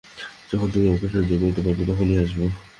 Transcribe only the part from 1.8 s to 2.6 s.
তখনই আসব।